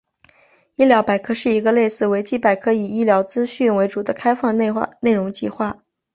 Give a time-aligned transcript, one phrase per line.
[0.77, 5.83] 医疗百科是一个类似维基百科以医疗资讯为主的开放内容计划。